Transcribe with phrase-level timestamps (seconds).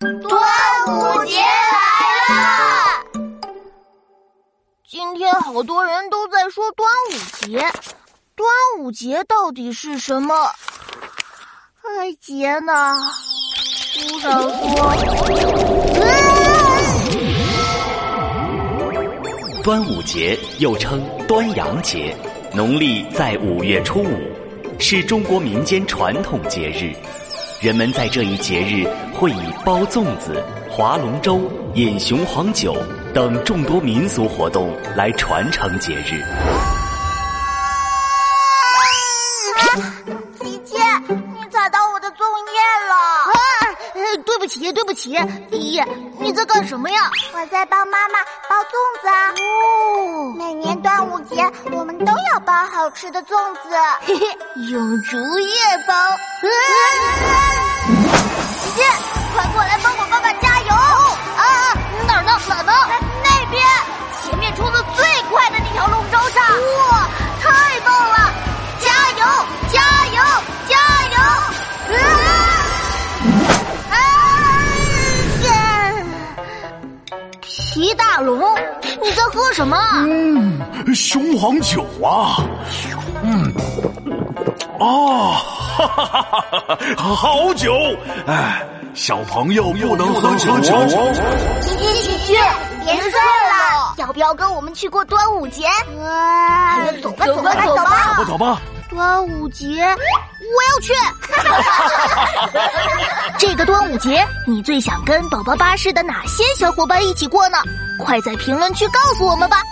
[0.00, 0.10] 端
[0.86, 1.44] 午节来
[2.30, 3.04] 了！
[4.88, 7.58] 今天好多人都在说端午节，
[8.34, 10.34] 端午节到底是什么？
[11.82, 12.72] 哎，节呢？
[13.58, 14.90] 书上说，
[19.62, 22.16] 端午节又称端阳节，
[22.54, 24.18] 农历在五月初五，
[24.78, 26.96] 是中国民间传统节日。
[27.60, 31.38] 人们在这一节日会以包粽子、划龙舟、
[31.74, 32.74] 饮雄黄酒
[33.12, 36.24] 等众多民俗活动来传承节日。
[40.38, 42.94] 琪琪，你踩到我的粽叶了！
[43.30, 43.36] 啊，
[44.24, 45.10] 对不起，对不起，
[45.50, 45.82] 依依，
[46.18, 47.10] 你在干什么呀？
[47.34, 49.34] 我在帮妈妈包粽子啊。
[52.04, 53.70] 都要包好吃的粽子。
[54.00, 54.38] 嘿嘿，
[54.70, 55.54] 用竹叶
[55.86, 55.94] 包。
[56.40, 58.39] 琪琪，
[77.72, 78.40] 皮大龙，
[79.00, 79.78] 你在喝什么？
[79.98, 80.60] 嗯，
[80.92, 82.42] 雄黄酒啊。
[83.22, 83.54] 嗯。
[84.80, 85.38] 啊，
[85.76, 86.50] 哈哈哈哈
[86.96, 87.14] 哈！
[87.14, 87.72] 好酒，
[88.26, 90.60] 哎，小朋友不能喝酒。
[90.60, 90.68] 琪
[91.78, 92.36] 琪，琪琪，
[92.84, 95.64] 别睡了，要不要跟我们去过端午节？
[96.02, 97.84] 啊，走吧，走吧，走吧，
[98.16, 98.60] 走吧，走吧。
[98.88, 100.92] 端午节，我要去。
[103.40, 107.56] 这个端午节，你最想跟宝宝巴士的哪些小伙伴一起过呢？
[107.98, 109.62] 快在评论区告诉我们吧。